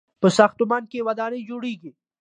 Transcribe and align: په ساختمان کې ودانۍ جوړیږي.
په 0.21 0.27
ساختمان 0.37 0.83
کې 0.91 1.05
ودانۍ 1.07 1.41
جوړیږي. 1.49 1.91